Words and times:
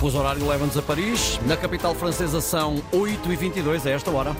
fuso 0.00 0.18
horário 0.18 0.48
leva-nos 0.48 0.78
a 0.78 0.80
Paris. 0.80 1.38
Na 1.46 1.58
capital 1.58 1.94
francesa 1.94 2.40
são 2.40 2.76
8h22 2.90 3.84
a 3.84 3.90
esta 3.90 4.10
hora. 4.10 4.34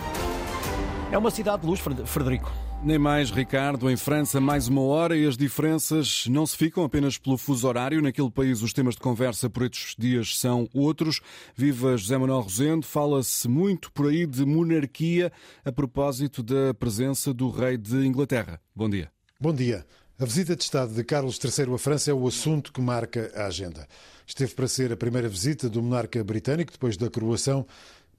É 1.11 1.17
uma 1.19 1.29
cidade 1.29 1.61
de 1.61 1.67
luz, 1.67 1.79
Frederico. 1.79 2.51
Nem 2.83 2.97
mais, 2.97 3.29
Ricardo. 3.29 3.87
Em 3.87 3.95
França, 3.95 4.41
mais 4.41 4.67
uma 4.67 4.81
hora 4.81 5.15
e 5.15 5.23
as 5.23 5.37
diferenças 5.37 6.25
não 6.27 6.47
se 6.47 6.57
ficam 6.57 6.83
apenas 6.83 7.19
pelo 7.19 7.37
fuso 7.37 7.67
horário. 7.67 8.01
Naquele 8.01 8.31
país, 8.31 8.63
os 8.63 8.73
temas 8.73 8.95
de 8.95 9.01
conversa 9.01 9.51
por 9.51 9.61
estes 9.61 9.95
dias 9.95 10.39
são 10.39 10.67
outros. 10.73 11.21
Viva 11.55 11.95
José 11.95 12.17
Manuel 12.17 12.41
Rosendo. 12.41 12.83
Fala-se 12.83 13.47
muito 13.47 13.91
por 13.91 14.07
aí 14.07 14.25
de 14.25 14.43
monarquia 14.43 15.31
a 15.63 15.71
propósito 15.71 16.41
da 16.41 16.73
presença 16.73 17.31
do 17.31 17.51
rei 17.51 17.77
de 17.77 17.97
Inglaterra. 17.97 18.59
Bom 18.75 18.89
dia. 18.89 19.11
Bom 19.39 19.53
dia. 19.53 19.85
A 20.21 20.25
visita 20.25 20.55
de 20.55 20.61
Estado 20.61 20.93
de 20.93 21.03
Carlos 21.03 21.39
III 21.43 21.73
à 21.73 21.77
França 21.79 22.11
é 22.11 22.13
o 22.13 22.27
assunto 22.27 22.71
que 22.71 22.79
marca 22.79 23.31
a 23.35 23.47
agenda. 23.47 23.87
Esteve 24.27 24.53
para 24.53 24.67
ser 24.67 24.93
a 24.93 24.95
primeira 24.95 25.27
visita 25.27 25.67
do 25.67 25.81
monarca 25.81 26.23
britânico 26.23 26.71
depois 26.71 26.95
da 26.95 27.09
coroação 27.09 27.65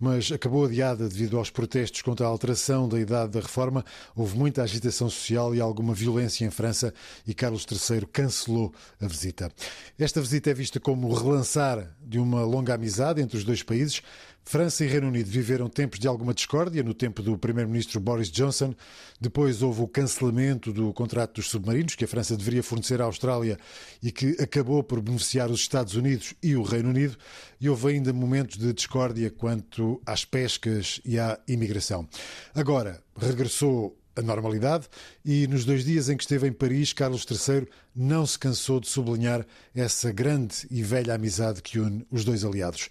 mas 0.02 0.32
acabou 0.32 0.64
adiada 0.64 1.08
devido 1.08 1.38
aos 1.38 1.48
protestos 1.48 2.02
contra 2.02 2.26
a 2.26 2.28
alteração 2.28 2.88
da 2.88 2.98
idade 2.98 3.30
da 3.30 3.38
reforma. 3.38 3.84
Houve 4.16 4.36
muita 4.36 4.64
agitação 4.64 5.08
social 5.08 5.54
e 5.54 5.60
alguma 5.60 5.94
violência 5.94 6.44
em 6.44 6.50
França 6.50 6.92
e 7.24 7.32
Carlos 7.32 7.64
III 7.70 8.04
cancelou 8.12 8.74
a 9.00 9.06
visita. 9.06 9.52
Esta 9.96 10.20
visita 10.20 10.50
é 10.50 10.54
vista 10.54 10.80
como 10.80 11.14
relançar 11.14 11.88
de 12.12 12.18
uma 12.18 12.44
longa 12.44 12.74
amizade 12.74 13.22
entre 13.22 13.38
os 13.38 13.42
dois 13.42 13.62
países. 13.62 14.02
França 14.44 14.84
e 14.84 14.88
Reino 14.88 15.08
Unido 15.08 15.30
viveram 15.30 15.66
tempos 15.68 15.98
de 15.98 16.06
alguma 16.06 16.34
discórdia 16.34 16.82
no 16.82 16.92
tempo 16.92 17.22
do 17.22 17.38
primeiro-ministro 17.38 17.98
Boris 17.98 18.30
Johnson. 18.30 18.74
Depois 19.18 19.62
houve 19.62 19.80
o 19.80 19.88
cancelamento 19.88 20.72
do 20.72 20.92
contrato 20.92 21.36
dos 21.36 21.48
submarinos 21.48 21.94
que 21.94 22.04
a 22.04 22.08
França 22.08 22.36
deveria 22.36 22.62
fornecer 22.62 23.00
à 23.00 23.04
Austrália 23.04 23.56
e 24.02 24.12
que 24.12 24.36
acabou 24.42 24.82
por 24.82 25.00
beneficiar 25.00 25.50
os 25.50 25.60
Estados 25.60 25.94
Unidos 25.94 26.34
e 26.42 26.54
o 26.54 26.62
Reino 26.62 26.90
Unido. 26.90 27.16
E 27.58 27.68
houve 27.68 27.88
ainda 27.88 28.12
momentos 28.12 28.58
de 28.58 28.72
discórdia 28.74 29.30
quanto 29.30 30.02
às 30.04 30.24
pescas 30.24 31.00
e 31.04 31.18
à 31.18 31.38
imigração. 31.48 32.06
Agora 32.54 33.02
regressou 33.16 33.96
a 34.14 34.22
normalidade 34.22 34.88
e 35.24 35.46
nos 35.46 35.64
dois 35.64 35.84
dias 35.84 36.08
em 36.08 36.16
que 36.16 36.22
esteve 36.24 36.46
em 36.46 36.52
Paris, 36.52 36.92
Carlos 36.92 37.26
III 37.28 37.66
não 37.94 38.26
se 38.26 38.38
cansou 38.38 38.80
de 38.80 38.88
sublinhar 38.88 39.46
essa 39.74 40.10
grande 40.12 40.66
e 40.70 40.82
velha 40.82 41.14
amizade 41.14 41.62
que 41.62 41.78
une 41.78 42.06
os 42.10 42.24
dois 42.24 42.44
aliados. 42.44 42.88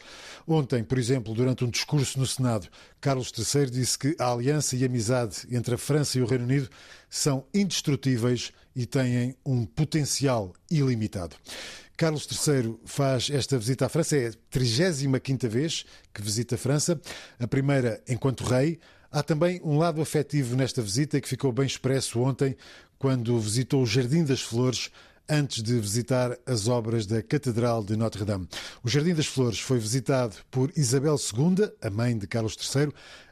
Ontem, 0.48 0.84
por 0.84 0.98
exemplo, 0.98 1.34
durante 1.34 1.64
um 1.64 1.70
discurso 1.70 2.20
no 2.20 2.26
Senado, 2.26 2.68
Carlos 3.00 3.32
III 3.36 3.70
disse 3.70 3.98
que 3.98 4.16
a 4.20 4.32
aliança 4.32 4.76
e 4.76 4.84
a 4.84 4.86
amizade 4.86 5.48
entre 5.52 5.76
a 5.76 5.78
França 5.78 6.18
e 6.18 6.22
o 6.22 6.26
Reino 6.26 6.46
Unido 6.46 6.70
são 7.10 7.46
indestrutíveis 7.54 8.52
e 8.76 8.86
têm 8.86 9.36
um 9.46 9.66
potencial 9.66 10.54
ilimitado. 10.70 11.36
Carlos 12.02 12.26
III 12.26 12.80
faz 12.84 13.30
esta 13.30 13.60
visita 13.60 13.86
à 13.86 13.90
França, 13.90 14.18
é 14.18 14.30
a 14.30 14.32
35 14.50 15.48
vez 15.48 15.86
que 16.12 16.20
visita 16.20 16.56
a 16.56 16.58
França, 16.58 17.00
a 17.40 17.48
primeira 17.48 18.02
enquanto 18.10 18.44
rei. 18.44 18.80
Há 19.12 19.22
também 19.22 19.62
um 19.64 19.78
lado 19.78 20.02
afetivo 20.02 20.56
nesta 20.56 20.82
visita 20.82 21.22
que 21.22 21.28
ficou 21.28 21.52
bem 21.52 21.68
expresso 21.68 22.20
ontem, 22.20 22.58
quando 22.98 23.40
visitou 23.40 23.84
o 23.84 23.86
Jardim 23.86 24.24
das 24.24 24.42
Flores 24.42 24.90
antes 25.30 25.62
de 25.62 25.80
visitar 25.80 26.36
as 26.44 26.68
obras 26.68 27.06
da 27.06 27.22
Catedral 27.22 27.84
de 27.84 27.96
Notre-Dame. 27.96 28.48
O 28.84 28.90
Jardim 28.90 29.14
das 29.14 29.28
Flores 29.28 29.60
foi 29.60 29.78
visitado 29.78 30.36
por 30.50 30.72
Isabel 30.76 31.16
II, 31.16 31.72
a 31.84 31.90
mãe 31.92 32.18
de 32.18 32.26
Carlos 32.26 32.58
III, 32.76 32.92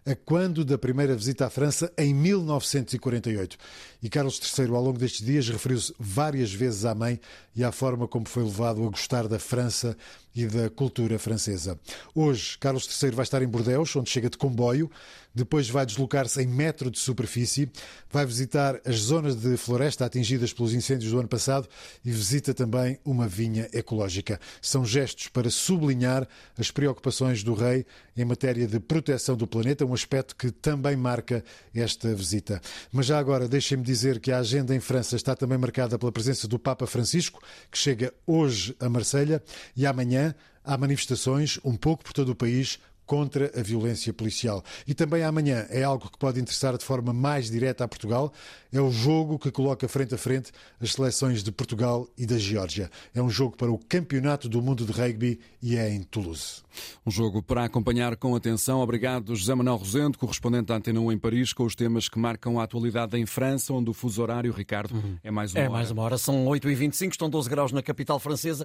a 0.09 0.15
quando 0.15 0.65
da 0.65 0.75
primeira 0.75 1.15
visita 1.15 1.45
à 1.45 1.49
França, 1.51 1.91
em 1.95 2.15
1948. 2.15 3.57
E 4.01 4.09
Carlos 4.09 4.39
III, 4.57 4.69
ao 4.69 4.81
longo 4.81 4.97
destes 4.97 5.23
dias, 5.23 5.47
referiu-se 5.47 5.93
várias 5.99 6.51
vezes 6.51 6.83
à 6.83 6.95
mãe 6.95 7.19
e 7.55 7.63
à 7.63 7.71
forma 7.71 8.07
como 8.07 8.27
foi 8.27 8.43
levado 8.43 8.83
a 8.83 8.89
gostar 8.89 9.27
da 9.27 9.37
França 9.37 9.95
e 10.35 10.45
da 10.45 10.69
cultura 10.69 11.19
francesa. 11.19 11.79
Hoje, 12.15 12.57
Carlos 12.57 12.87
III 13.01 13.11
vai 13.11 13.23
estar 13.23 13.41
em 13.41 13.47
Bordeaux, 13.47 13.95
onde 13.95 14.09
chega 14.09 14.29
de 14.29 14.37
comboio, 14.37 14.89
depois 15.33 15.69
vai 15.69 15.85
deslocar-se 15.85 16.41
em 16.41 16.47
metro 16.47 16.89
de 16.89 16.97
superfície, 16.99 17.69
vai 18.09 18.25
visitar 18.25 18.79
as 18.85 18.95
zonas 18.97 19.35
de 19.35 19.57
floresta 19.57 20.05
atingidas 20.05 20.53
pelos 20.53 20.73
incêndios 20.73 21.11
do 21.11 21.19
ano 21.19 21.27
passado 21.27 21.67
e 22.03 22.11
visita 22.11 22.53
também 22.53 22.99
uma 23.05 23.27
vinha 23.27 23.69
ecológica. 23.73 24.39
São 24.61 24.85
gestos 24.85 25.27
para 25.27 25.49
sublinhar 25.49 26.27
as 26.57 26.71
preocupações 26.71 27.43
do 27.43 27.53
rei 27.53 27.85
em 28.17 28.25
matéria 28.25 28.67
de 28.67 28.79
proteção 28.79 29.35
do 29.35 29.47
planeta, 29.47 29.85
um 29.85 29.93
aspecto 29.99 30.35
que 30.35 30.51
também 30.51 30.95
marca 30.95 31.43
esta 31.73 32.13
visita. 32.13 32.61
Mas 32.91 33.05
já 33.05 33.19
agora, 33.19 33.47
deixem-me 33.47 33.83
dizer 33.83 34.19
que 34.19 34.31
a 34.31 34.39
agenda 34.39 34.75
em 34.75 34.79
França 34.79 35.15
está 35.15 35.35
também 35.35 35.57
marcada 35.57 35.97
pela 35.99 36.11
presença 36.11 36.47
do 36.47 36.57
Papa 36.57 36.87
Francisco, 36.87 37.41
que 37.71 37.77
chega 37.77 38.13
hoje 38.25 38.75
a 38.79 38.89
Marselha 38.89 39.43
e 39.75 39.85
amanhã 39.85 40.33
há 40.63 40.77
manifestações 40.77 41.59
um 41.63 41.75
pouco 41.75 42.03
por 42.03 42.13
todo 42.13 42.29
o 42.29 42.35
país 42.35 42.79
contra 43.09 43.51
a 43.59 43.63
violência 43.63 44.13
policial. 44.13 44.63
E 44.85 44.93
também 44.93 45.23
amanhã 45.23 45.65
é 45.71 45.81
algo 45.81 46.11
que 46.11 46.17
pode 46.19 46.39
interessar 46.39 46.77
de 46.77 46.85
forma 46.85 47.11
mais 47.11 47.49
direta 47.49 47.83
a 47.83 47.87
Portugal. 47.87 48.31
É 48.71 48.79
o 48.79 48.91
jogo 48.91 49.39
que 49.39 49.49
coloca 49.49 49.87
frente 49.87 50.13
a 50.13 50.17
frente 50.17 50.51
as 50.79 50.91
seleções 50.91 51.41
de 51.41 51.51
Portugal 51.51 52.07
e 52.15 52.27
da 52.27 52.37
Geórgia. 52.37 52.87
É 53.15 53.19
um 53.19 53.27
jogo 53.27 53.57
para 53.57 53.71
o 53.71 53.79
Campeonato 53.79 54.47
do 54.47 54.61
Mundo 54.61 54.85
de 54.85 54.91
Rugby 54.91 55.39
e 55.59 55.75
é 55.75 55.89
em 55.91 56.03
Toulouse. 56.03 56.61
Um 57.03 57.09
jogo 57.09 57.41
para 57.41 57.63
acompanhar 57.63 58.15
com 58.15 58.35
atenção. 58.35 58.79
Obrigado, 58.79 59.35
José 59.35 59.55
Manuel 59.55 59.77
Rosendo, 59.77 60.17
correspondente 60.17 60.67
da 60.67 60.75
Antena 60.75 60.99
1 60.99 61.11
em 61.11 61.17
Paris, 61.17 61.51
com 61.51 61.63
os 61.63 61.73
temas 61.73 62.07
que 62.07 62.19
marcam 62.19 62.59
a 62.59 62.63
atualidade 62.63 63.17
em 63.17 63.25
França, 63.25 63.73
onde 63.73 63.89
o 63.89 63.93
fuso 63.93 64.21
horário, 64.21 64.53
Ricardo, 64.53 64.93
uhum. 64.93 65.17
é 65.23 65.31
mais 65.31 65.51
uma 65.51 65.59
é 65.59 65.63
hora. 65.63 65.71
É 65.71 65.73
mais 65.73 65.89
uma 65.89 66.03
hora. 66.03 66.17
São 66.19 66.45
8h25, 66.45 67.11
estão 67.11 67.27
12 67.27 67.49
graus 67.49 67.71
na 67.71 67.81
capital 67.81 68.19
francesa. 68.19 68.57